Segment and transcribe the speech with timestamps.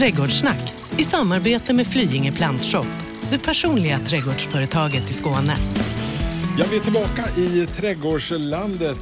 [0.00, 2.86] Trädgårdssnack i samarbete med Flyinge Plantshop,
[3.30, 5.56] det personliga trädgårdsföretaget i Skåne.
[6.58, 8.98] Ja, vi är tillbaka i trädgårdslandet.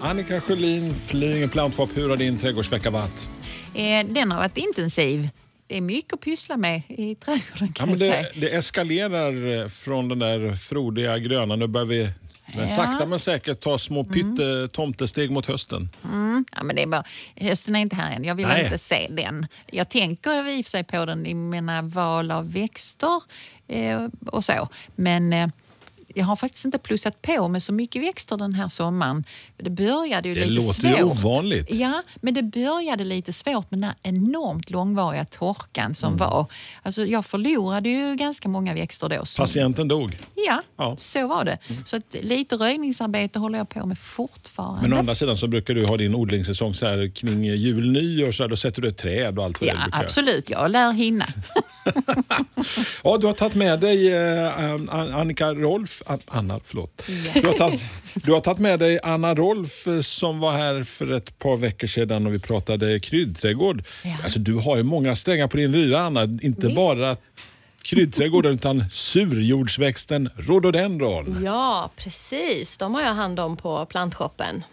[0.00, 3.28] Annika Sjölin, Flyinge Plantshop, hur har din trädgårdsvecka varit?
[3.74, 5.28] Eh, Den har varit intensiv.
[5.66, 8.26] Det är mycket att pyssla med i trädgården Ja, kan men jag säga.
[8.34, 11.56] det, det eskalerar från den där frodiga gröna.
[11.56, 12.08] Nu börjar vi
[12.56, 12.76] men Ja.
[12.76, 15.88] sakta men säkert ta små pytte tomtesteg mot hösten.
[16.04, 17.04] Mm, ja, men det är bara,
[17.36, 18.24] hösten är inte här än.
[18.24, 18.64] Jag vill Nej.
[18.64, 19.46] inte se den.
[19.66, 23.22] Jag tänker i och för sig på den i mina val av växter
[23.68, 24.68] eh, och så.
[24.96, 25.48] Men eh,
[26.14, 29.24] jag har faktiskt inte plussat på med så mycket växter den här sommaren.
[29.56, 30.98] Det började ju Det lite låter svårt.
[30.98, 31.74] ju ovanligt.
[31.74, 36.18] Ja, men det började lite svårt med den här enormt långvariga torkan som Mm.
[36.18, 36.46] var.
[36.82, 39.24] Alltså, jag förlorade ju ganska många växter då.
[39.24, 40.18] Som, Patienten dog.
[40.46, 40.84] Ja, Ja.
[40.86, 40.96] Mm.
[40.98, 41.58] så var det.
[41.84, 44.82] Så att lite röjningsarbete håller jag på med fortfarande.
[44.82, 48.30] Men å andra sidan så brukar du ha din odlingssäsong så här kring jul, nyår,
[48.32, 50.04] så här, då sätter du ett träd och allt vad det Ja, brukar.
[50.04, 50.50] absolut.
[50.50, 51.26] Jag lär hinna.
[53.04, 57.02] Ja, du har tagit med dig eh, An- Annika Rolf, An- Anna, förlåt.
[57.34, 57.80] Du, har tagit,
[58.14, 61.86] du har tagit med dig Anna Rolf eh, som var här för ett par veckor
[61.86, 63.84] sedan och vi pratade kryddträdgård.
[64.04, 64.16] Ja.
[64.24, 66.22] Alltså, du har ju många strängar på din lyra Anna.
[66.22, 66.76] Inte Visst.
[66.76, 67.16] bara
[67.82, 71.42] kryddträdgården utan surjordsväxten rhododendron.
[71.46, 72.78] Ja, precis.
[72.78, 74.64] De har jag hand om på plantshoppen.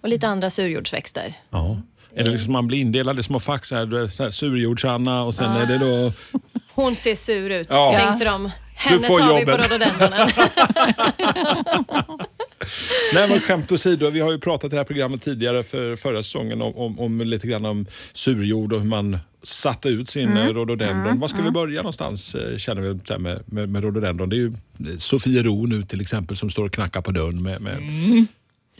[0.00, 1.34] Och lite andra surjordsväxter.
[1.50, 1.80] Ja.
[2.14, 5.22] Det liksom man blir indelad i små fack så här, du är så här surjords-Anna
[5.22, 6.12] och sen är det då...
[6.74, 7.94] Hon ser sur ut, Ja.
[7.96, 8.50] tänkte de.
[8.74, 9.62] Henne tar vi på jobbet.
[9.62, 10.30] rhododendronen.
[13.14, 16.22] Nej men skämt åsido, vi har ju pratat i det här programmet tidigare för förra
[16.22, 20.54] säsongen om, om, om lite grann om surjord och hur man satte ut sin mm.
[20.54, 21.20] rhododendron.
[21.20, 24.28] Var ska vi börja någonstans eh, känner vi med, med, med rhododendron?
[24.28, 24.52] Det är ju
[24.98, 27.78] Sofiero nu till exempel som står och knackar på dörren med, med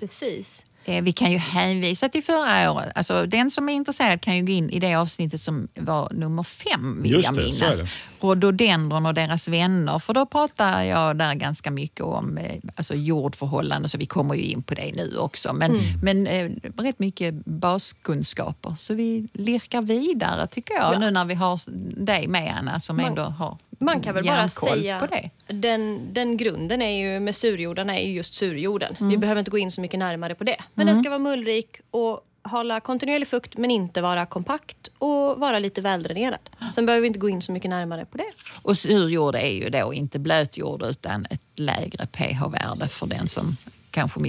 [0.00, 0.66] Precis.
[0.90, 2.92] Eh, Vi kan ju hänvisa till förra året.
[2.94, 6.42] Alltså, den som är intresserad kan ju gå in i det avsnittet som var nummer
[6.42, 7.82] fem, vill Just jag det, minnas.
[8.20, 9.98] Rhododendron och deras vänner.
[9.98, 14.42] För då pratar jag där ganska mycket om eh, alltså jordförhållanden, så vi kommer ju
[14.42, 15.52] in på det nu också.
[15.52, 16.00] Men, Mm.
[16.02, 16.50] men eh,
[16.82, 18.74] rätt mycket baskunskaper.
[18.78, 20.98] Så vi lirkar vidare tycker jag, Ja.
[20.98, 21.60] nu när vi har
[22.04, 25.08] dig med Anna som Man- ändå har Man kan väl bara säga.
[25.52, 28.96] Den, den grunden är ju med surjorden är ju just surjorden.
[29.00, 29.10] Mm.
[29.10, 30.56] Vi behöver inte gå in så mycket närmare på det.
[30.74, 35.58] Men den ska vara mullrik och hålla kontinuerlig fukt men inte vara kompakt och vara
[35.58, 36.50] lite väldränerad.
[36.74, 38.30] Sen behöver vi inte gå in så mycket närmare på det.
[38.62, 43.44] Och surjord är ju då inte blötjord utan ett lägre pH-värde för den som
[43.90, 44.20] kanske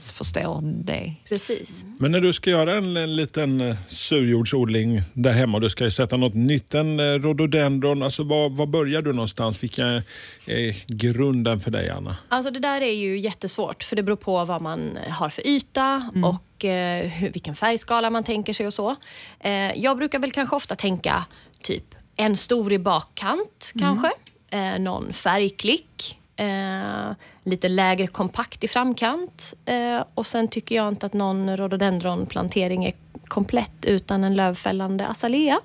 [0.00, 1.14] missförstår det.
[1.28, 1.84] Precis.
[1.98, 5.90] Men när du ska göra en, en liten eh, surjordsodling där hemma och du ska
[5.90, 9.62] sätta något nytt, en eh, rhododendron, alltså var, var börjar du någonstans?
[9.62, 10.02] Vilka
[10.46, 12.16] är grunden för dig Anna?
[12.28, 16.10] Alltså det där är ju jättesvårt för det beror på vad man har för yta
[16.24, 18.96] och eh, vilken färgskala man tänker sig och så.
[19.40, 21.24] Eh, jag brukar väl kanske ofta tänka
[21.62, 24.12] typ en stor i bakkant kanske,
[24.50, 27.12] eh, någon färgklick, eh,
[27.50, 32.92] lite lägre kompakt i framkant eh, och sen tycker jag inte att någon rhododendronplantering är
[33.28, 35.60] komplett utan en lövfällande azalea.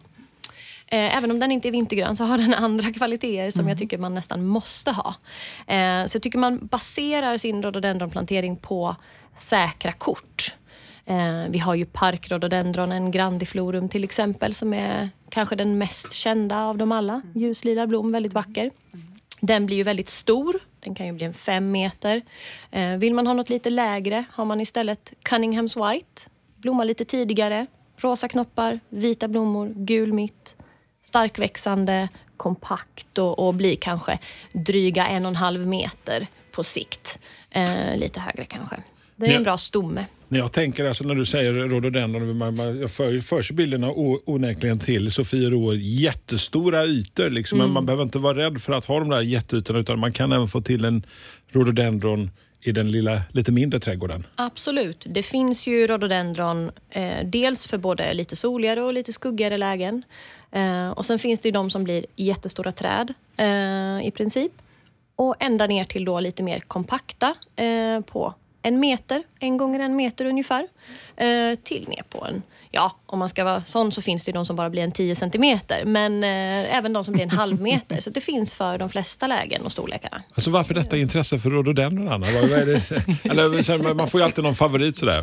[0.88, 3.97] Eh, Även om den inte är vintergrön så har den andra kvaliteter som jag tycker
[3.97, 5.16] man nästan måste ha.
[5.68, 8.96] Eh, Så jag tycker man baserar sin rhododendronplantering på
[9.38, 10.56] säkra kort.
[11.50, 16.91] Vi har ju parkrhododendronen grandiflorum till exempel som är kanske den mest kända av dem
[16.91, 17.22] alla.
[17.35, 18.72] Ljuslila blom, väldigt vacker.
[19.41, 20.59] Den blir ju väldigt stor.
[20.85, 22.22] Den kan ju bli en fem meter.
[22.72, 26.22] Eh, Vill man ha något lite lägre har man istället Cunninghams White.
[26.57, 27.68] Blommar lite tidigare.
[27.97, 30.56] Rosa knoppar, vita blommor, gul mitt.
[31.03, 34.19] Starkväxande, kompakt och, och blir kanske
[34.53, 37.19] dryga en och en halv meter på sikt.
[37.50, 38.75] Eh, lite högre kanske.
[39.16, 40.06] Det är Men- en bra stomme.
[40.28, 43.92] När jag tänker, alltså när du säger rhododendron, man, man, jag för, förs bilderna
[44.26, 47.30] onekligen till Sofiero, jättestora ytor.
[47.30, 47.58] Liksom.
[47.58, 50.31] Men man behöver inte vara rädd för att ha de där jätteytorna utan man kan
[50.31, 51.06] även få till en
[51.50, 52.30] rhododendron
[52.62, 54.26] i den lilla, lite mindre trädgården.
[54.36, 55.06] Absolut.
[55.09, 60.03] Det finns ju rhododendron eh, dels för både lite soligare och lite skuggigare lägen.
[60.52, 64.52] Eh, och sen finns det ju de som blir jättestora träd eh, i princip.
[65.16, 68.34] Och ända ner till då lite mer kompakta eh, på
[68.66, 70.67] en meter, en gånger en meter ungefär.
[71.17, 72.41] Eh, till ner på en,
[72.72, 74.91] ja om man ska vara sån så finns det ju de som bara blir en
[74.91, 75.85] 10 centimeter.
[75.85, 78.02] Men eh, även de som blir en halv meter.
[78.02, 80.23] Så det finns för de flesta lägen och storlekarna.
[80.34, 82.26] Alltså varför detta intresse för rhododendron Anna?
[83.94, 85.22] Man får ju alltid någon favorit sådär.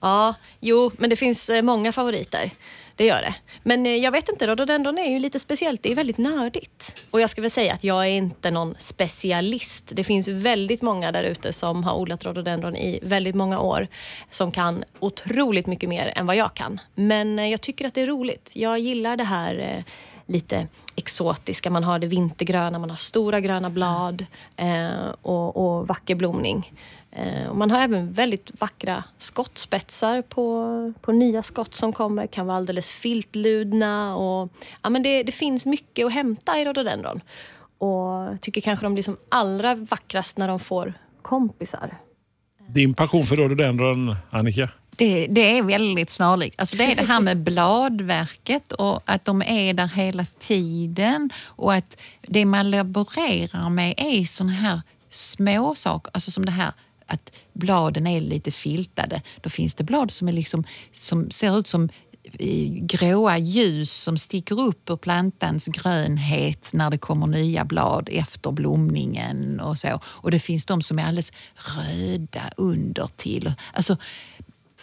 [0.00, 2.50] Ja, jo, men det finns eh, många favoriter
[2.96, 3.34] det gör det.
[3.62, 5.82] Men eh, jag vet inte, rhododendron är ju lite speciellt.
[5.82, 7.04] Det är väldigt nördigt.
[7.10, 9.92] Och jag ska väl säga att jag är inte någon specialist.
[9.94, 13.88] Det finns väldigt många där ute som har odlat rhododendron i väldigt många år.
[14.30, 16.80] Som kan otroligt mycket mer än vad jag kan.
[16.94, 18.52] Men eh, jag tycker att det är roligt.
[18.54, 19.84] Jag gillar det här eh,
[20.26, 20.66] lite
[20.96, 21.70] exotiska.
[21.70, 24.26] Man har det vintergröna, man har stora gröna blad
[24.56, 26.72] eh, och, och vacker blomning.
[27.16, 32.26] Eh, och man har även väldigt vackra skottspetsar på, på nya skott som kommer.
[32.26, 34.16] Kan vara alldeles filtludna.
[34.16, 34.52] Och,
[34.82, 37.20] ja, men det, det finns mycket att hämta i rhododendron.
[37.78, 41.98] Och tycker kanske de blir som allra vackrast när de får kompisar.
[42.68, 44.70] Din passion för rhododendron, Annika?
[44.90, 46.60] Det, det, är väldigt snarlikt.
[46.60, 51.74] Alltså det är det här med bladverket och att de är där hela tiden och
[51.74, 54.80] att det man laborerar med är såna här
[55.10, 56.72] små saker, alltså som det här
[57.06, 59.22] att bladen är lite filtade.
[59.40, 61.88] Då finns det blad som, är liksom, som ser ut som
[62.38, 68.50] eh, gråa ljus som sticker upp ur plantans grönhet när det kommer nya blad efter
[68.50, 70.00] blomningen och så.
[70.04, 73.54] Och det finns de som är alldeles röda under till.
[73.72, 73.96] Alltså,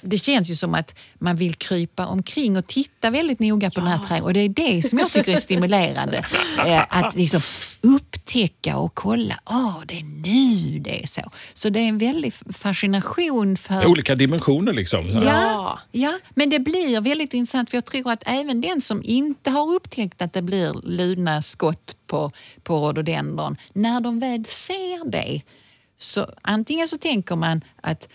[0.03, 3.83] det känns ju som att man vill krypa omkring och titta väldigt noga på ja.
[3.83, 4.25] den här trädgården.
[4.25, 6.25] Och det är det som jag tycker är stimulerande.
[6.65, 7.41] Eh, att liksom
[7.81, 9.39] upptäcka och kolla.
[9.45, 11.31] Åh, oh, det är nu det är så.
[11.53, 13.85] Så det är en väldig fascination för...
[13.87, 15.05] Olika dimensioner liksom.
[15.25, 19.49] Ja, ja, men det blir väldigt intressant för jag tror att även den som inte
[19.49, 22.31] har upptäckt att det blir ludna skott på,
[22.63, 25.41] på rhododendron, när de väl ser det
[25.97, 28.09] så antingen så tänker man att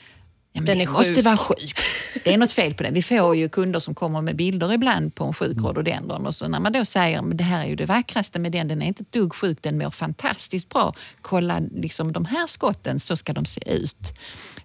[0.52, 1.78] Ja, den är det måste vara sjuk.
[2.24, 2.94] Det är något fel på den.
[2.94, 5.64] Vi får ju kunder som kommer med bilder ibland på en sjuk mm.
[5.64, 8.52] rhododendron och så när man då säger att det här är ju det vackraste med
[8.52, 10.94] den, den är inte ett dugg sjuk, den mår fantastiskt bra.
[11.22, 14.18] Kolla liksom de här skotten, så ska de se ut.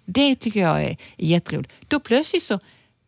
[0.06, 1.74] Det tycker jag är jätteroligt.
[1.88, 2.59] Då plötsligt så,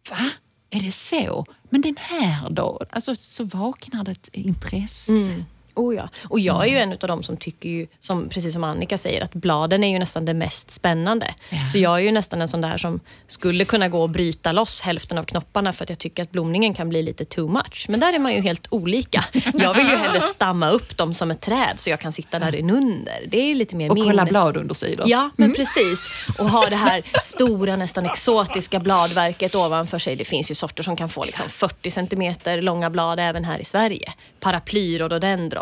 [0.09, 0.29] va?
[0.69, 1.45] Är det så?
[1.69, 2.81] Men den här då?
[2.89, 5.11] Alltså så vaknar det ett intresse.
[5.11, 5.45] Mm.
[5.75, 6.09] Oh ja.
[6.23, 6.91] Och jag är ju mm.
[6.91, 9.99] en av dem som tycker, ju, som, precis som Annika säger, att bladen är ju
[9.99, 11.33] nästan det mest spännande.
[11.49, 11.67] Ja.
[11.71, 14.81] Så jag är ju nästan en sån där som skulle kunna gå och bryta loss
[14.81, 17.85] hälften av knopparna för att jag tycker att blomningen kan bli lite too much.
[17.89, 19.25] Men där är man ju helt olika.
[19.53, 22.55] Jag vill ju hellre stamma upp dem som ett träd så jag kan sitta där
[22.55, 23.25] inunder.
[23.27, 24.03] Det är lite mer Och min...
[24.03, 25.05] kolla bladundersidor.
[25.09, 25.55] Ja, men mm.
[25.55, 26.09] precis.
[26.39, 30.15] Och ha det här stora, nästan exotiska bladverket ovanför sig.
[30.15, 33.65] Det finns ju sorter som kan få liksom 40 centimeter långa blad även här i
[33.65, 34.13] Sverige.
[34.39, 34.97] Paraply,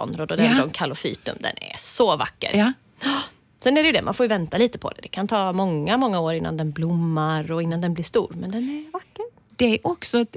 [0.10, 0.74] rhododendron rhododendron, ja.
[0.74, 1.38] calophytum.
[1.40, 2.52] Den är så vacker.
[2.58, 2.74] Ja.
[3.64, 5.02] Sen är det ju det, man får ju vänta lite på det.
[5.02, 8.34] Det kan ta många, många år innan den blommar och innan den blir stor.
[8.36, 9.26] Men den är vacker.
[9.56, 10.36] Det är också, ett,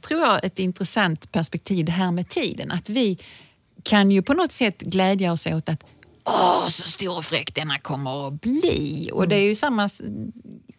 [0.00, 2.70] tror jag, ett intressant perspektiv det här med tiden.
[2.70, 3.18] Att vi
[3.82, 5.84] kan ju på något sätt glädja oss åt att
[6.24, 9.10] Åh, så stor och fräck denna kommer att bli.
[9.12, 9.88] Och det är ju samma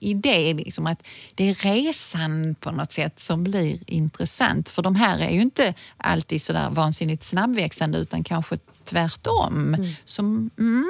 [0.04, 1.04] idé, liksom att
[1.36, 4.70] det är resan på något sätt som blir intressant.
[4.70, 9.74] För de här är ju inte alltid sådär vansinnigt snabbväxande utan kanske tvärtom.
[9.74, 9.90] Mm.
[10.06, 10.86] Som, mm,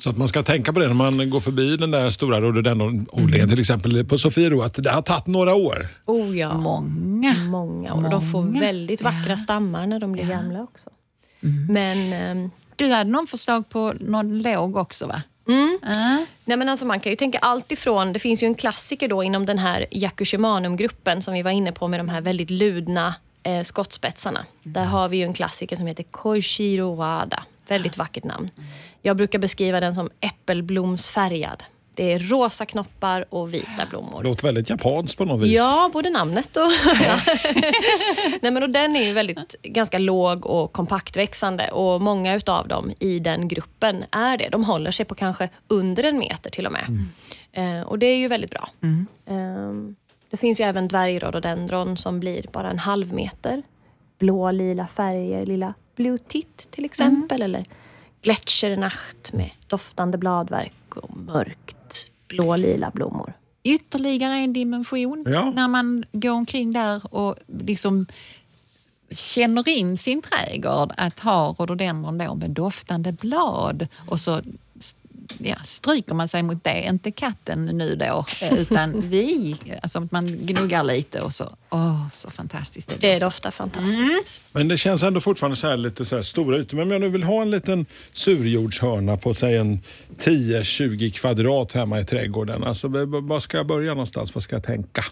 [0.00, 3.34] så att man ska tänka på det när man går förbi den där stora rhododendronodlingen
[3.34, 3.48] mm.
[3.48, 5.88] till exempel på Sofiero, att det har tagit några år.
[6.06, 6.54] Oh ja.
[6.54, 7.34] Många.
[7.48, 7.96] Många år.
[7.96, 8.08] Många.
[8.08, 9.36] De får väldigt vackra ja.
[9.36, 10.36] stammar när de blir ja.
[10.36, 10.90] gamla också.
[11.42, 11.66] Mm.
[11.72, 12.12] Men...
[12.12, 15.22] Ähm, du hade någon förslag på någon låg också va?
[15.48, 15.78] Mm.
[15.86, 16.24] Uh.
[16.44, 19.22] Nej, men alltså man kan ju tänka allt ifrån, det finns ju en klassiker då
[19.22, 23.62] inom den här Jacusimanum-gruppen som vi var inne på med de här väldigt ludna eh,
[23.62, 24.38] skottspetsarna.
[24.38, 24.72] Mm.
[24.72, 27.44] Där har vi ju en klassiker som heter Koishiro Wada.
[27.68, 28.50] Väldigt vackert namn.
[29.02, 31.62] Jag brukar beskriva den som äppelblomsfärgad.
[31.96, 34.22] Det är rosa knoppar och vita blommor.
[34.22, 35.56] Låter väldigt japanskt på något vis.
[35.56, 36.72] Ja, både namnet och...
[37.04, 37.20] Ja.
[38.42, 42.92] Nej, men och den är ju väldigt, ganska låg och kompaktväxande och många utav dem
[42.98, 44.48] i den gruppen är det.
[44.48, 46.84] De håller sig på kanske under en meter till och med.
[46.88, 47.80] Mm.
[47.80, 48.68] Eh, och det är ju väldigt bra.
[48.82, 49.06] Mm.
[49.26, 49.96] Eh,
[50.30, 53.62] det finns ju även dvärgrhododendron som blir bara en halv meter.
[54.18, 57.42] Blå, lila färger, lilla Blue Tit till exempel.
[57.42, 57.54] Mm.
[57.54, 57.66] Eller
[58.22, 63.32] Gletschernacht med doftande bladverk och mörkt blå-lila blommor.
[63.62, 65.52] Ytterligare en dimension ja.
[65.54, 68.06] när man går omkring där och liksom
[69.10, 74.42] känner in sin trädgård att ha rhododendron då med doftande blad och så
[75.38, 79.56] ja, stryker man sig mot det, inte katten nu då, eh, utan vi.
[79.82, 82.88] Alltså man gnuggar lite och så, åh, så fantastiskt.
[82.88, 83.98] Det, det doftar fantastiskt.
[83.98, 84.20] Mm.
[84.52, 86.76] Men det känns ändå fortfarande så här lite så här stora ytor.
[86.76, 89.80] Men om jag nu vill ha en liten surjordshörna på säg en
[90.18, 92.64] 10-20 kvadrat hemma i trädgården.
[92.64, 94.34] Alltså, var ska jag börja någonstans?
[94.34, 95.04] Vad ska jag tänka?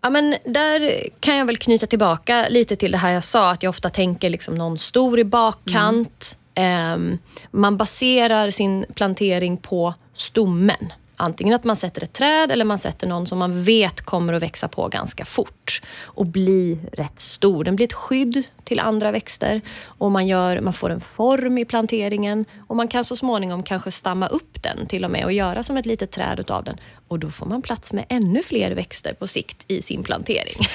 [0.00, 3.62] Ja, men där kan jag väl knyta tillbaka lite till det här jag sa, att
[3.62, 6.36] jag ofta tänker liksom någon stor i bakkant.
[6.36, 6.45] Mm.
[6.56, 7.18] Ehm,
[7.50, 13.06] man baserar sin plantering på stommen antingen att man sätter ett träd eller man sätter
[13.06, 17.64] någon som man vet kommer att växa på ganska fort och bli rätt stor.
[17.64, 21.64] Den blir ett skydd till andra växter och man, gör, man får en form i
[21.64, 25.62] planteringen och man kan så småningom kanske stamma upp den till och med och göra
[25.62, 26.76] som ett litet träd utav den.
[27.08, 30.64] Och då får man plats med ännu fler växter på sikt i sin plantering.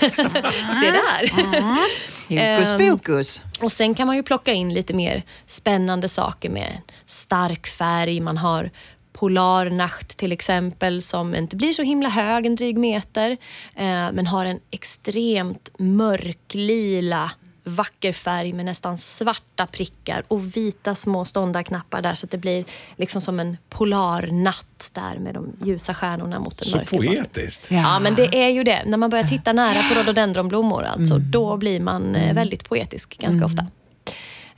[0.81, 1.31] Se där!
[2.29, 3.41] Hokus Ehm, pokus.
[3.61, 8.19] och sen kan man ju plocka in lite mer spännande saker med stark färg.
[8.19, 8.71] Man har
[9.13, 13.31] Polarnacht till exempel som inte blir så himla hög, en dryg meter,
[13.75, 17.31] eh, men har en extremt mörklila
[17.63, 22.65] vacker färg med nästan svarta prickar och vita små ståndarknappar där så att det blir
[22.95, 27.23] liksom som en polarnatt där med de ljusa stjärnorna mot den Så mörka bakgrunden.
[27.23, 27.71] poetiskt.
[27.71, 28.83] Ja, men det är ju det.
[28.85, 33.45] När man börjar titta nära på rhododendronblommor, alltså, då blir man eh, väldigt poetisk ganska
[33.45, 33.65] ofta.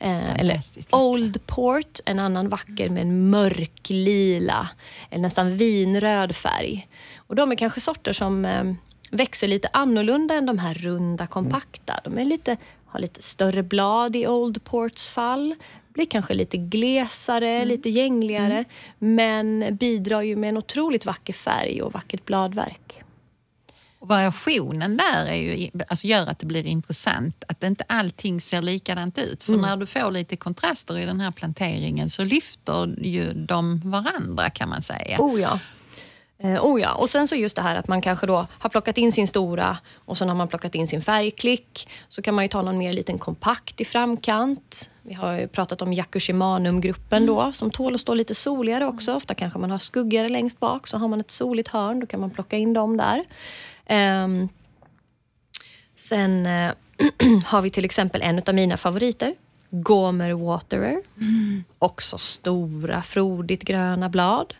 [0.03, 0.59] Eh, eller.
[0.91, 4.69] Old Port, en annan vacker med en mörklila,
[5.09, 6.87] eller nästan vinröd färg.
[7.17, 8.63] Och de är kanske sorter som eh,
[9.11, 11.99] växer lite annorlunda än de här runda, kompakta.
[12.03, 15.55] De är lite, har lite större blad i Old Ports fall.
[15.93, 18.65] Blir kanske lite glesare, lite gängligare.
[18.99, 23.02] Men bidrar ju med en otroligt vacker färg och vackert bladverk.
[24.03, 27.43] Och variationen där är ju, alltså gör att det blir intressant.
[27.47, 29.43] Att inte allting ser likadant ut.
[29.43, 34.49] För när du får lite kontraster i den här planteringen så lyfter ju de varandra
[34.49, 35.17] kan man säga.
[35.19, 35.59] Oh ja.
[36.43, 36.93] Eh, oh ja.
[36.93, 39.77] Och sen så just det här att man kanske då har plockat in sin stora
[40.05, 41.89] och sen har man plockat in sin färgklick.
[42.07, 44.89] Så kan man ju ta någon mer liten kompakt i framkant.
[45.01, 49.15] Vi har ju pratat om Jacushimanum-gruppen då som tål att stå lite soligare också.
[49.15, 51.99] Ofta kanske man har skuggare längst bak så har man ett soligt hörn.
[51.99, 53.23] Då kan man plocka in dem där.
[53.85, 54.49] Ehm,
[55.95, 56.71] sen eh,
[57.45, 59.35] har vi till exempel en av mina favoriter.
[59.69, 61.01] Gomer Waterer.
[61.79, 64.53] Också stora, frodigt gröna blad.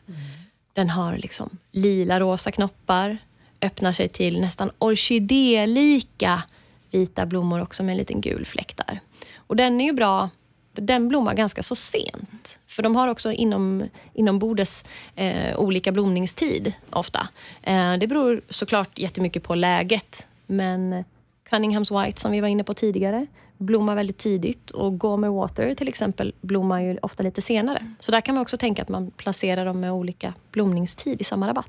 [0.74, 3.18] Den har liksom lila-rosa knoppar.
[3.62, 6.44] Öppnar sig till nästan orkidélika
[6.92, 9.00] vita blommor också med en liten gul fläck där.
[9.36, 10.30] Och den är ju bra,
[10.76, 12.60] för den blommar ganska så sent.
[12.68, 17.28] För de har också inom, inombordes eh, olika blomningstid ofta.
[17.62, 20.28] Eh, det beror såklart jättemycket på läget.
[20.46, 21.04] Men
[21.50, 23.28] Cunninghams White som vi var inne på tidigare
[23.58, 27.86] blommar väldigt tidigt och Gomer Water till exempel blommar ju ofta lite senare.
[28.00, 31.48] Så där kan man också tänka att man placerar dem med olika blomningstid i samma
[31.48, 31.68] rabatt.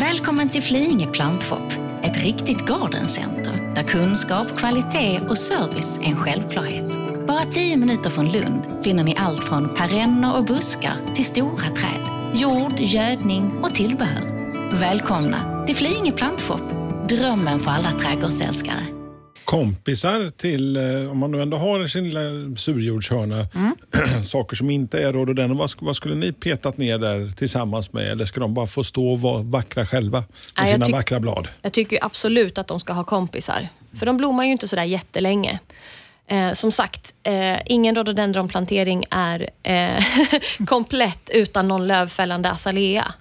[0.00, 7.08] Välkommen till Flyinge plantshop, ett riktigt gardencenter där kunskap, kvalitet och service är en självklarhet.
[7.26, 12.00] Bara tio minuter från Lund finner ni allt från perenner och buskar till stora träd,
[12.34, 14.38] jord, gödning och tillbehör.
[14.72, 16.62] Välkomna till Flyinge plantshop,
[17.08, 18.97] drömmen för alla trädgårdsälskare.
[19.48, 22.20] Kompisar till, eh, om man nu ändå har sin lilla
[22.56, 23.46] surjordshörna,
[24.24, 28.12] saker som inte är rhododendron, vad, sk- vad skulle ni petat ner där tillsammans med?
[28.12, 30.26] Eller ska de bara få stå och vara vackra själva med
[30.58, 31.48] Nej, sina vackra blad?
[31.62, 33.68] Jag tycker absolut att de ska ha kompisar.
[33.98, 35.58] För de blommar ju inte sådär jättelänge.
[36.26, 40.04] Eh, som sagt, eh, ingen rhododendronplantering är eh,
[40.66, 43.14] komplett utan någon lövfällande azalea.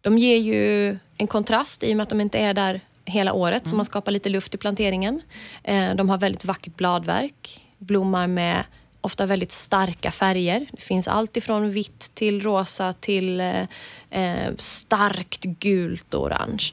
[0.00, 3.66] De ger ju en kontrast i och med att de inte är där hela året,
[3.66, 5.22] så man skapar lite luft i planteringen.
[5.62, 8.64] Eh, de har väldigt vackert bladverk, blommar med
[9.00, 10.66] ofta väldigt starka färger.
[10.72, 13.62] Det finns allt ifrån vitt till rosa till eh,
[14.10, 16.72] eh, starkt gult och orange.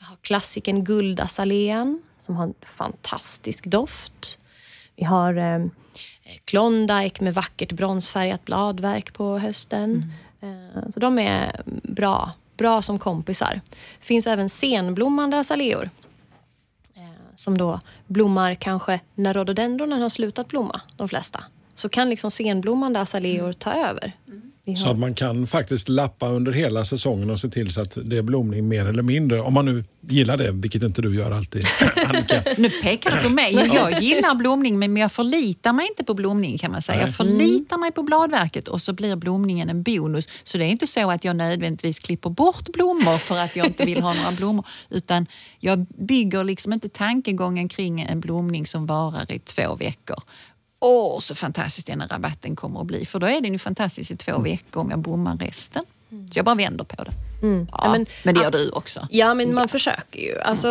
[0.00, 4.38] Jag har klassiken guldazalean som har en fantastisk doft.
[4.96, 5.66] Vi har eh,
[6.44, 10.12] Klondike med vackert bronsfärgat bladverk på hösten.
[10.40, 13.60] Eh, så de är bra, bra som kompisar.
[14.00, 15.90] Det finns även senblommande azaleor
[16.94, 17.02] eh,
[17.34, 21.44] som då blommar kanske när rhododendronen har slutat blomma, de flesta.
[21.74, 24.12] Så kan liksom senblommande azaleor ta över.
[24.28, 24.52] Mm.
[24.74, 28.16] Så att man kan faktiskt lappa under hela säsongen och se till så att det
[28.16, 29.40] är blomning mer eller mindre.
[29.40, 31.64] Om man nu gillar det, vilket inte du gör alltid,
[32.06, 32.44] Annika.
[32.56, 33.54] Nu pekar du på mig.
[33.54, 37.00] Jag, jag gillar blomning men jag förlitar mig inte på blomning kan man säga.
[37.00, 40.28] Jag förlitar mig på bladverket och så blir blomningen en bonus.
[40.44, 43.84] Så det är inte så att jag nödvändigtvis klipper bort blommor för att jag inte
[43.84, 44.66] vill ha några blommor.
[44.90, 45.26] Utan
[45.58, 50.18] jag bygger liksom inte tankegången kring en blomning som varar i två veckor.
[50.80, 53.06] Åh, så fantastiskt den här rabatten kommer att bli.
[53.06, 55.84] För då är den ju fantastisk i två veckor om jag bommar resten.
[56.32, 57.12] Så jag bara vänder på det.
[57.40, 59.08] Ja, Ja, men, men- det gör du också.
[59.10, 60.40] Ja, men man försöker ju.
[60.40, 60.68] Alltså,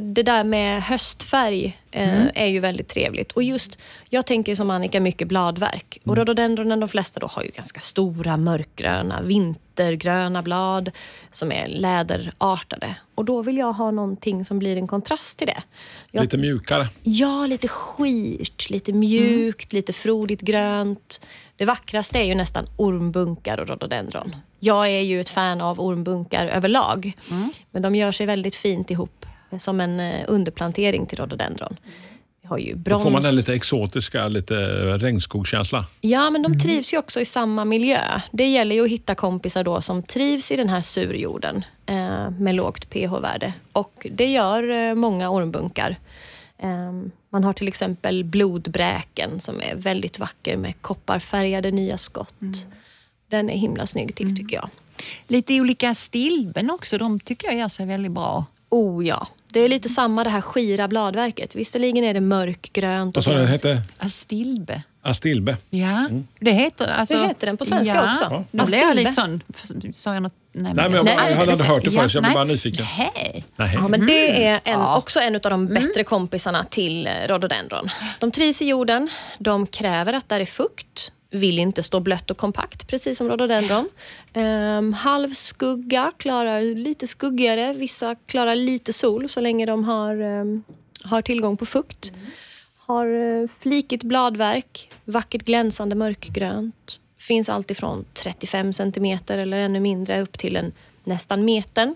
[0.00, 3.32] det där med höstfärg eh, är ju väldigt trevligt.
[3.32, 5.98] Och just, jag tänker som Annika, mycket bladverk.
[6.04, 10.90] Och rhododendronen, de flesta då har ju ganska stora mörkgröna, vintergröna blad
[11.32, 12.94] som är läderartade.
[13.14, 15.62] Och då vill jag ha någonting som blir en kontrast till det.
[16.10, 16.88] Jag Lite mjukare.
[17.02, 21.20] Ja, lite skirt, lite mjukt, lite frodigt grönt.
[21.56, 24.36] Det vackraste är ju nästan ormbunkar och rhododendron.
[24.60, 27.12] Jag är ju ett fan av ormbunkar ormbunkar överlag.
[27.70, 31.76] Men de gör sig väldigt fint ihop eh, som en eh, underplantering till rhododendron.
[32.42, 33.02] Vi har ju Då brons.
[33.02, 34.54] får man den lite exotiska, lite
[34.98, 35.86] regnskogskänsla.
[36.00, 38.20] Ja, men de trivs ju också i samma miljö.
[38.32, 42.54] Det gäller ju att hitta kompisar då som trivs i den här surjorden eh, med
[42.54, 43.52] lågt pH-värde.
[43.72, 45.96] Och det gör eh, många ormbunkar.
[46.62, 46.68] Eh,
[47.30, 52.34] man har till exempel blodbräken som är väldigt vacker med kopparfärgade nya skott.
[53.30, 54.68] Den är himla snygg till tycker jag.
[55.26, 58.44] Lite olika stilben också, de tycker jag gör sig väldigt bra.
[58.68, 61.54] Oh ja, det är lite samma det här skira bladverket.
[61.54, 63.82] Visserligen är det mörkgrönt och Vad sa du den hette?
[63.98, 64.82] Astilbe.
[65.02, 65.56] Astilbe.
[65.70, 66.08] Ja,
[66.40, 67.14] det heter alltså...
[67.20, 68.28] Det heter den på svenska ja, också.
[68.30, 68.86] Då blev Astilbe.
[68.86, 69.40] jag lite sån...
[69.92, 70.32] Sa jag något?
[70.52, 72.30] Nej, Nej, men jag bara- jag hade inte hört det Ja, förut, så jag blev
[72.30, 72.34] nej.
[72.34, 72.86] bara nyfiken.
[72.98, 73.44] Nej.
[73.56, 73.74] Nej.
[73.74, 74.96] Ja, men det är en, Ja.
[74.98, 77.88] också en av de bättre kompisarna till eh, rhododendron.
[78.18, 82.36] De trivs i jorden, de kräver att där är fukt, vill inte stå blött och
[82.36, 83.88] kompakt, precis som rhododendron.
[84.34, 87.72] Um, halvskugga, klarar lite skuggigare.
[87.72, 90.62] Vissa klarar lite sol så länge de har, ehm,
[91.02, 92.12] har tillgång på fukt.
[92.76, 97.00] Har uh, flikigt bladverk, vackert glänsande mörkgrönt.
[97.18, 100.72] Finns allt ifrån 35 centimeter eller ännu mindre upp till en
[101.04, 101.94] nästan metern.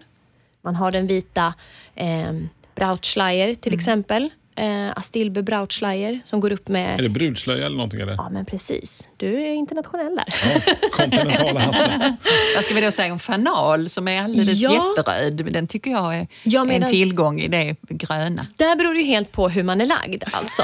[0.63, 1.55] Man har den vita
[1.95, 2.33] eh,
[2.75, 4.31] Brautschleier till exempel.
[4.57, 6.99] Eh, Astilbe Brautschleier som går upp Är med...
[7.03, 8.01] det brudslöja eller någonting?
[8.01, 8.13] Eller?
[8.13, 9.09] Ja, men precis.
[9.17, 10.25] Du är internationell där.
[10.55, 12.17] Ja, kontinentala Hasse.
[12.55, 14.95] Vad ska vi då säga om fanal som är alldeles Ja.
[14.97, 15.53] jätteröd?
[15.53, 18.47] Den tycker jag är Ja, men en den- tillgång i det gröna.
[18.57, 20.23] Där beror det ju helt på hur man är lagd.
[20.33, 20.63] Alltså.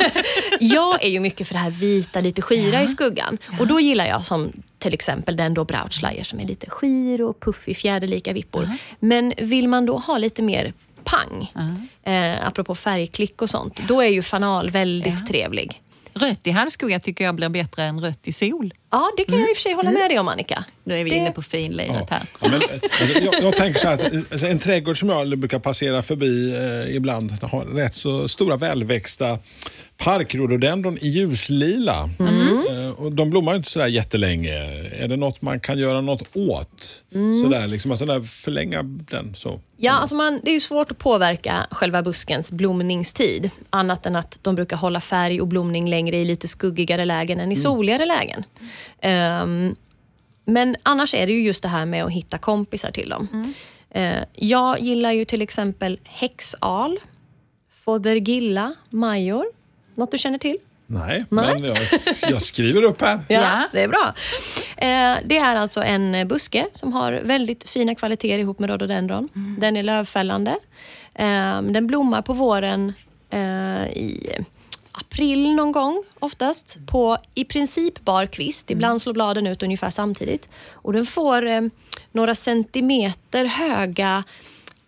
[0.60, 3.38] jag är ju mycket för det här vita, lite skira i skuggan.
[3.60, 7.40] Och då gillar jag som till exempel den då Brautschleier som är lite skir och
[7.40, 8.68] puffig, fjäderlika vippor.
[9.00, 10.72] Men vill man då ha lite mer
[11.10, 11.52] pang,
[12.14, 15.26] eh, apropå färgklick och sånt, då är ju fanal väldigt Ja.
[15.28, 15.82] trevlig.
[16.14, 18.72] Rött i halvskugga tycker jag blir bättre än rött i sol.
[18.90, 20.64] Ja, det kan jag i och för sig hålla med dig om Annika.
[20.84, 22.22] Nu är vi Det- inne på finliret här.
[22.40, 25.58] Ja, men, alltså, jag, jag tänker så här att alltså, en trädgård som jag brukar
[25.58, 29.38] passera förbi eh, ibland har rätt så stora välväxta
[30.00, 32.10] parkrododendron i ljuslila.
[32.20, 34.54] Eh, och de blommar ju inte sådär jättelänge.
[35.04, 37.04] Är det något man kan göra något åt?
[37.42, 39.60] Sådär, liksom, alltså, där, förlänga den så.
[39.76, 43.50] Ja, alltså man, det är ju svårt att påverka själva buskens blomningstid.
[43.70, 47.52] Annat än att de brukar hålla färg och blomning längre i lite skuggigare lägen än
[47.52, 48.44] i soligare lägen.
[49.00, 49.76] Ehm,
[50.44, 53.54] men annars är det ju just det här med att hitta kompisar till dem.
[53.90, 56.98] Eh, jag gillar ju till exempel häxal,
[57.84, 59.59] fodergilla, major.
[59.94, 60.56] Något du känner till?
[60.86, 61.54] Nej, Nej.
[61.60, 61.76] men jag,
[62.30, 63.20] jag skriver upp här.
[63.28, 63.62] Ja.
[63.72, 64.14] Det är bra.
[64.76, 69.28] Eh, det är alltså en buske som har väldigt fina kvaliteter ihop med rhododendron.
[69.58, 70.50] Den är lövfällande.
[71.14, 72.92] Eh, den blommar på våren
[73.30, 74.30] eh, i
[74.92, 76.78] april någon gång oftast.
[76.86, 78.70] På i princip bar kvist.
[78.70, 80.48] Ibland slår bladen ut ungefär samtidigt.
[80.72, 81.60] Och den får eh,
[82.12, 84.24] några centimeter höga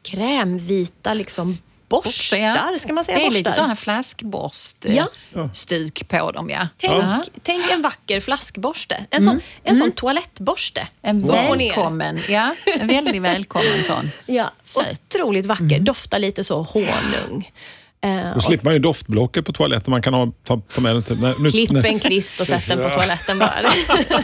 [0.02, 1.58] krämvita liksom
[2.02, 2.36] borstar.
[2.38, 2.78] ja.
[2.78, 3.38] Ska man säga Det är borstar?
[3.38, 5.08] lite sådana flaskborst Ja.
[5.52, 6.50] stuk på dem.
[6.50, 6.68] Ja.
[6.76, 7.22] Tänk, Ja.
[7.42, 9.04] tänk en vacker flaskborste.
[9.10, 10.86] En sån, en sån toalettborste.
[11.02, 14.10] En välkommen, ja, en väldigt välkommen sån.
[14.26, 15.00] Ja, Söt.
[15.14, 15.80] otroligt vacker.
[15.80, 17.50] Doftar lite så honung.
[18.04, 19.90] Eh, Då slipper man ju doftblocket på toaletten.
[19.90, 21.16] Man kan ha, ta, ta med den till...
[21.20, 21.86] Nej, nu, Klipp nej.
[21.92, 23.72] en kvist och sätt den på toaletten bara.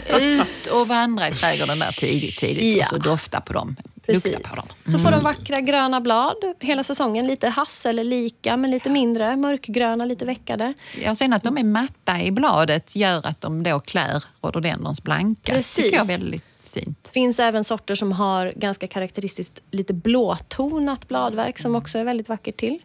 [0.19, 2.81] Ut och vandra i trädgården där tidigt, tidigt Ja.
[2.83, 3.75] och så dofta på dem.
[4.13, 4.33] Precis.
[4.33, 4.65] Lukta på dem.
[4.85, 7.27] Så får de vackra gröna blad hela säsongen.
[7.27, 9.35] Lite hasselika, men lite mindre.
[9.35, 10.73] Mörkgröna, lite veckade.
[11.03, 15.03] Ja, och sen att de är matta i bladet gör att de då klär rhododendrons
[15.03, 15.53] blanka.
[15.53, 15.75] Precis.
[15.83, 16.43] tycker jag är väldigt
[16.73, 17.09] fint.
[17.13, 22.57] finns även sorter som har ganska karaktäristiskt lite blåtonat bladverk som också är väldigt vackert
[22.57, 22.79] till.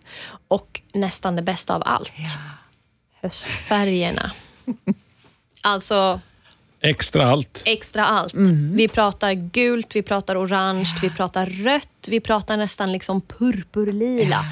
[0.49, 2.13] Och nästan det bästa av allt.
[3.21, 4.31] Höstfärgerna.
[5.61, 6.21] alltså
[6.85, 7.63] Extra allt.
[7.67, 8.35] extra allt.
[8.75, 14.45] Vi pratar gult, vi pratar orange, vi pratar rött, vi pratar nästan liksom purpurlila.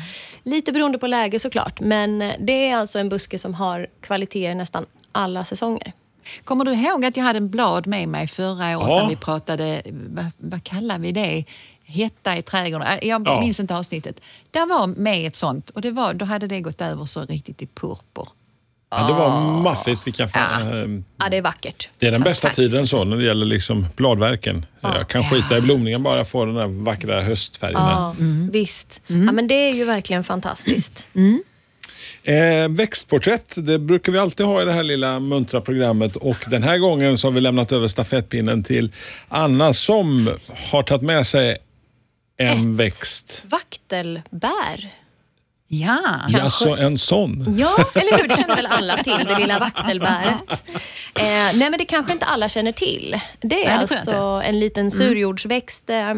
[0.42, 4.86] Lite beroende på läge såklart, men det är alltså en buske som har kvaliteter nästan
[5.12, 5.92] alla säsonger.
[6.44, 9.02] Kommer du ihåg att jag hade en blad med mig förra året Ja.
[9.02, 11.44] när vi pratade, vad, vad kallar vi det?
[11.84, 12.86] Hetta i trädgården.
[12.88, 13.40] Äh, Jag Ja.
[13.40, 14.20] minns inte avsnittet.
[14.50, 17.62] Där var med ett sånt och det var, då hade det gått över så riktigt
[17.62, 18.28] i purpur.
[18.96, 20.07] Ja, det var maffigt.
[20.07, 21.88] Vilka fan, eh, Ja, det är vackert.
[21.98, 24.66] Det är den bästa tiden så när det gäller liksom bladverken.
[24.81, 27.81] Jag kan skita i blomningen bara jag får den där vackra höstfärgen.
[27.81, 28.14] Ja,
[28.50, 29.00] visst.
[29.07, 31.09] Ja, men det är ju verkligen fantastiskt.
[32.24, 36.62] Eh, växtporträtt, det brukar vi alltid ha i det här lilla muntra programmet och den
[36.62, 38.92] här gången så har vi lämnat över stafettpinnen till
[39.28, 40.31] Anna som
[40.70, 41.59] har tagit med sig
[42.37, 43.44] en växt.
[43.46, 44.92] Vaktelbär.
[45.74, 46.42] Ja, Kanske.
[46.42, 47.56] Alltså en sån.
[47.58, 48.28] Ja, eller hur?
[48.28, 50.64] Det känner väl alla till, det lilla vaktelbäret.
[51.14, 53.20] Eh, nej, men det kanske inte alla känner till.
[53.40, 55.90] Det är Nej, det alltså en liten surjordsväxt.
[55.90, 56.14] Eh,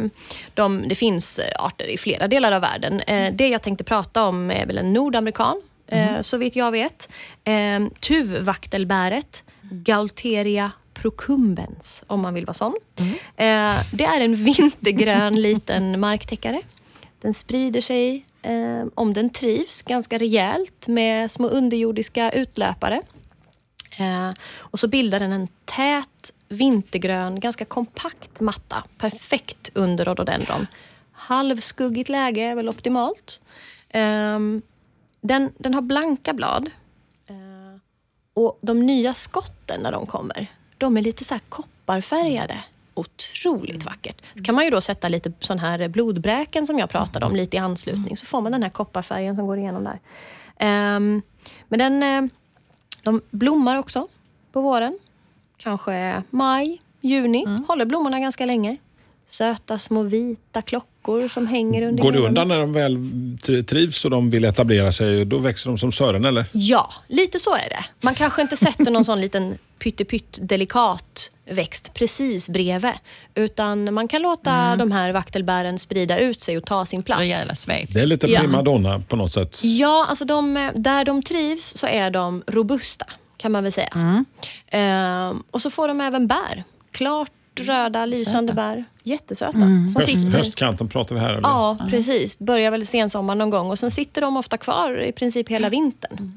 [0.55, 3.01] de, det finns eh, arter i flera delar av världen.
[3.01, 7.09] Eh, det jag tänkte prata om är väl en nordamerikan, eh, så vitt jag vet.
[7.45, 12.75] Eh, tuvvaktelbäret, Gaulteria procumbens, om man vill vara sån.
[13.37, 16.61] Eh, det är en vintergrön liten marktäckare.
[17.21, 23.01] Den sprider sig, eh, om den trivs, ganska rejält med små underjordiska utlöpare.
[23.99, 28.85] Eh, och så bildar den en tät vintergrön, ganska kompakt matta.
[28.99, 30.67] Perfekt under rhododendron.
[31.13, 33.41] Halvskuggigt läge är väl optimalt.
[33.89, 34.39] Eh,
[35.21, 36.71] den, den har blanka blad.
[37.27, 37.81] Eh,
[38.35, 40.47] och de nya skotten när de kommer,
[40.79, 42.65] de är lite så här kopparfärgade.
[42.95, 44.23] Otroligt vackert.
[44.37, 47.57] Så kan man ju då sätta lite sån här blodbräken som jag pratade om lite
[47.57, 48.17] i anslutning.
[48.17, 50.01] Så får man den här kopparfärgen som går igenom där.
[50.59, 51.23] Ehm,
[51.69, 52.31] men den, eh,
[53.03, 54.09] de blommar också
[54.53, 54.99] på våren.
[55.57, 57.45] Kanske maj, juni.
[57.69, 58.77] Håller blommorna ganska länge.
[59.27, 60.94] Söta små vita klockor
[61.29, 62.97] som hänger under Går det undan när de väl
[63.43, 65.25] tri- trivs och de vill etablera sig?
[65.25, 66.45] Då växer de som sören eller?
[66.53, 67.85] Ja, lite så är det.
[68.03, 72.93] Man kanske inte sätter någon sån liten pyttepytt delikat växt precis bredvid.
[73.35, 77.23] Utan man kan låta de här vaktelbären sprida ut sig och ta sin plats.
[77.89, 78.41] Det är lite Ja.
[78.41, 79.65] primadonna på något sätt.
[79.65, 84.25] Ja, alltså de, där de trivs så är de robusta, kan man väl säga.
[84.71, 86.65] Ehm, och så får de även bär.
[86.93, 88.85] Klart röda, lysande bär.
[89.03, 89.53] Jättesöta.
[89.59, 91.41] Som Höst, sitter, höstkanten pratar vi här eller?
[91.49, 92.39] Ja, precis.
[92.39, 96.33] Börjar väl sensommar någon gång och sen sitter de ofta kvar i princip hela vintern.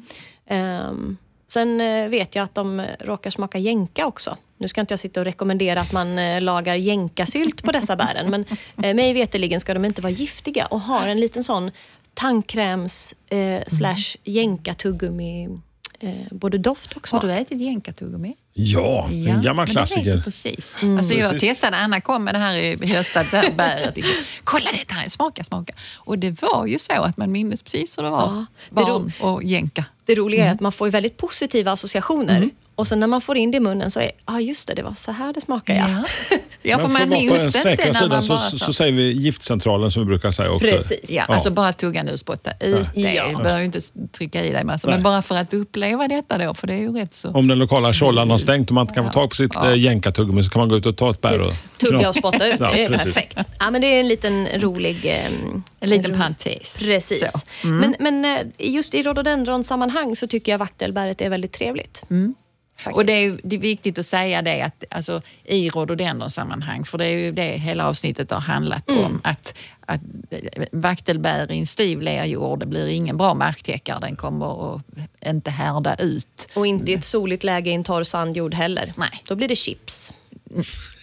[0.48, 4.38] Ehm, sen eh, vet jag att de eh, råkar smaka jänka också.
[4.58, 8.30] Nu ska inte jag sitta och rekommendera att man eh, lagar jänkasylt på dessa bären,
[8.30, 8.46] men
[8.84, 11.72] eh, mig veterligen ska de inte vara giftiga och har en liten sån
[12.14, 15.60] tandkräms eh, slash jänka-tuggummi
[16.00, 17.22] eh, både doft och Har smak.
[17.22, 18.36] du ätit jänkartuggummi?
[18.60, 20.14] Ja, det är en gammal men det klassiker.
[20.16, 20.76] du precis.
[20.98, 21.50] Alltså jag Precis.
[21.50, 23.96] testade, Anna kom med det här i höstas, det här bäret.
[23.96, 24.16] Liksom.
[24.44, 25.74] Kolla det här, smaka, smaka.
[25.96, 28.20] Och det var ju så att man minns precis hur det var.
[28.20, 29.86] Ja, det Barn och jänka.
[30.06, 32.50] Det roliga är att man får väldigt positiva associationer.
[32.76, 34.74] Och sen när man får in det i munnen så är ja ah, just det,
[34.74, 35.80] det var så här det smakade.
[35.80, 36.38] Ja.
[36.70, 38.92] Ja, Men man för den minns det inte när man sidan bara så, så säger
[38.94, 40.68] vi giftcentralen som vi brukar säga också.
[40.68, 41.12] Precis.
[41.12, 41.34] Ja, Ja.
[41.34, 43.02] alltså bara tugga nu, spotta ut det.
[43.14, 43.28] Ja.
[43.30, 43.80] Du behöver ju inte
[44.18, 44.88] trycka i dig massa.
[44.88, 44.96] Nej.
[44.98, 47.30] Men bara för att uppleva detta då, för det är ju rätt så...
[47.32, 49.70] Om den lokala tjollan har stängt och man inte kan få tag på sitt Ja.
[49.70, 49.76] ja.
[49.76, 51.54] jänkartuggummi så kan man gå ut och ta ett bär och...
[51.78, 53.38] Tugga och spotta ut, Ja, det är perfekt.
[53.60, 55.06] Ja, men det är en liten rolig...
[55.06, 56.80] ehm, En liten parentes.
[56.86, 57.20] Precis.
[57.32, 57.40] Så.
[57.68, 57.78] Mm.
[58.00, 62.04] Men, men eh, just i rhododendron-sammanhang så tycker jag vaktelbäret är väldigt trevligt.
[62.10, 62.36] Mm.
[62.78, 62.96] Faktiskt.
[62.96, 67.06] Och det är, det är viktigt att säga det att alltså, i rhododendron-sammanhang, för det
[67.06, 69.06] är ju det hela avsnittet har handlat Mm.
[69.06, 74.16] om, att, att eh, vaktelbär i en styv lerjord, det blir ingen bra marktäckare, den
[74.16, 74.82] kommer att
[75.26, 76.48] inte härda ut.
[76.54, 78.94] Och inte i ett soligt läge i en torr sandjord heller.
[78.98, 79.22] Nej.
[79.28, 80.12] Då blir det chips.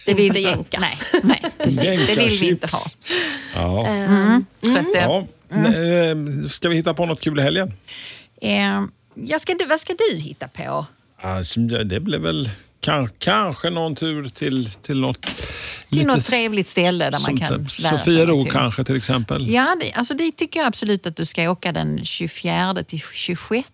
[0.05, 0.79] Det vill Inte jänka.
[0.79, 2.07] Nej, nej precis.
[2.07, 2.79] Det vill vi inte ha.
[3.55, 3.87] Ja.
[3.87, 4.45] Mm.
[4.61, 5.25] Så att, eh, Ja.
[5.49, 7.73] Eh, Ska vi hitta på något kul i helgen?
[8.41, 8.81] eh,
[9.13, 10.85] ja, ska du, vad ska du hitta på?
[11.21, 12.49] Alltså, det blev väl
[12.79, 15.21] kan, kanske någon tur till, till något...
[15.21, 15.35] Till
[15.89, 19.49] lite något trevligt ställe där man kan lära sig Sofiero kanske till exempel.
[19.49, 23.69] Ja, det, alltså det tycker jag absolut att du ska åka den 24 till 26.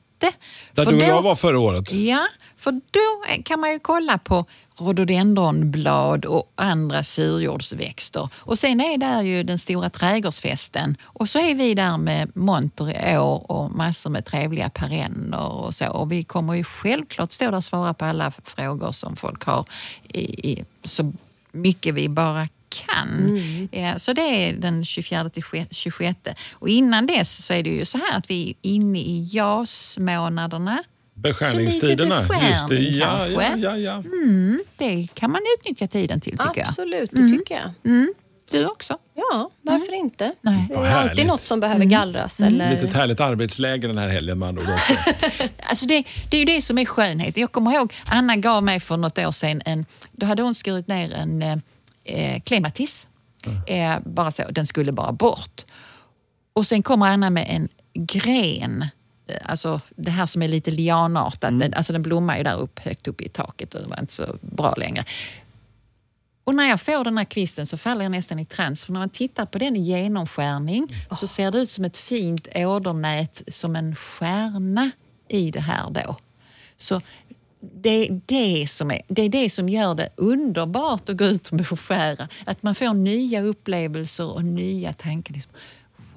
[0.73, 1.91] Där För du och då- jag var förra året.
[1.91, 2.27] Ja,
[2.57, 4.45] för då kan man ju kolla på
[4.81, 8.29] rhododendronblad och andra surjordsväxter.
[8.33, 13.13] Och sen är där ju den stora trädgårdsfesten och så är vi där med monter
[13.13, 15.89] i år och massor med trevliga perenner och så.
[15.89, 19.65] Och vi kommer ju självklart stå där och svara på alla frågor som folk har
[20.07, 21.13] i, i, så
[21.51, 23.39] mycket vi bara kan.
[23.71, 26.19] Ja, så det är den 24 till 26.
[26.53, 30.83] Och innan dess så är det ju så här att vi är inne i jasmånaderna.
[31.21, 32.23] Beskärningstiderna.
[32.23, 32.75] Så lite Just det.
[32.75, 33.67] beskärning Ja, ja, kanske.
[33.67, 33.93] ja, ja.
[33.97, 37.63] Mm, det kan man utnyttja tiden till tycker Absolut, det tycker jag.
[37.83, 37.91] jag.
[37.91, 38.13] Mm,
[38.51, 38.97] du också?
[39.15, 40.33] Ja, varför inte?
[40.41, 40.65] Nej.
[40.69, 41.27] Det är alltid härligt.
[41.27, 42.39] något som behöver gallras.
[42.41, 42.81] Eller...
[42.81, 44.93] Lite härligt arbetsläger den här helgen med andra ord också.
[45.63, 47.37] Alltså det, det är ju det som är skönhet.
[47.37, 50.87] Jag kommer ihåg Anna gav mig för något år sedan en, då hade hon skurit
[50.87, 51.41] ner en
[52.03, 53.07] eh, klematis.
[53.67, 55.61] Eh, bara så, den skulle bara bort.
[56.53, 58.87] Och sen kommer Anna med en gren, eh,
[59.43, 61.59] alltså det här som är lite lianartat.
[61.59, 64.13] Den, alltså den blommar ju där upp, högt upp i taket och det var inte
[64.13, 65.05] så bra längre.
[66.43, 68.85] Och när jag får den här kvisten så faller jag nästan i trans.
[68.85, 72.47] För när man tittar på den i genomskärning så ser det ut som ett fint
[72.55, 74.91] ådernät som en stjärna
[75.27, 76.15] i det här då.
[76.77, 77.01] Så
[77.59, 81.49] det är det som, är, det är det som gör det underbart att gå ut
[81.49, 82.27] och beskära.
[82.45, 85.35] Att man får nya upplevelser och nya tankar.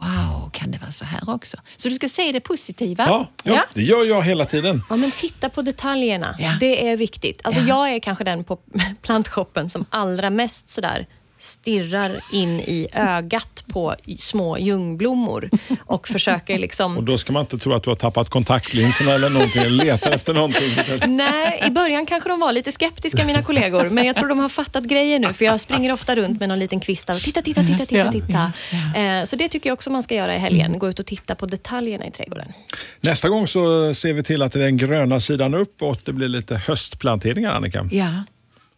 [0.05, 1.57] Wow, kan det vara så här också?
[1.77, 3.05] Så du ska se det positiva.
[3.07, 4.83] Ja, ja, det gör jag hela tiden.
[4.91, 6.37] Ja, men titta på detaljerna.
[6.39, 6.57] Ja.
[6.61, 7.41] Det är viktigt.
[7.45, 7.67] Alltså, Ja.
[7.67, 8.59] Jag är kanske den på
[9.03, 11.07] plantshoppen som allra mest sådär
[11.45, 15.51] stirrar in i ögat på små ljungblommor
[15.87, 16.97] och försöker liksom...
[16.99, 20.11] Och då ska man inte tro att du har tappat kontaktlinserna eller någonting, eller letar
[20.11, 20.77] efter någonting.
[21.07, 24.49] Nej, i början kanske de var lite skeptiska mina kollegor, men jag tror de har
[24.49, 27.63] fattat grejer nu, för jag springer ofta runt med någon liten kvist och titta, titta,
[27.63, 28.53] titta, titta, titta.
[29.01, 31.35] Eh, Så det tycker jag också man ska göra i helgen, gå ut och titta
[31.35, 32.53] på detaljerna i trädgården.
[33.01, 36.13] Nästa gång så ser vi till att det är den gröna sidan upp och det
[36.13, 37.89] blir lite höstplanteringar, Annika.
[37.93, 38.25] Ja.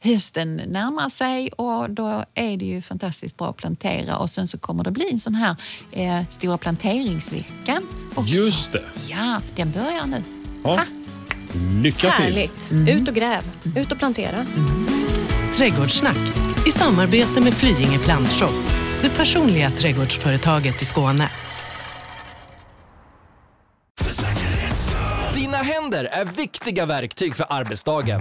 [0.03, 4.59] Hösten närmar sig och då är det ju fantastiskt bra att plantera och sen så
[4.59, 5.57] kommer det bli en sån här
[5.93, 8.35] eh, stora planteringsveckan också.
[8.35, 8.85] Just det.
[9.09, 10.23] Ja, den börjar nu.
[10.65, 10.81] Ja.
[11.83, 12.11] Lycka till!
[12.11, 12.73] Härligt!
[12.89, 13.43] Ut och gräv,
[13.77, 14.47] ut och plantera.
[15.57, 16.19] Trädgårdssnack
[16.67, 18.51] i samarbete med Flyinge Plantshop,
[19.03, 21.31] det personliga trädgårdsföretaget i Skåne.
[25.35, 28.21] Dina händer är viktiga verktyg för arbetsdagen.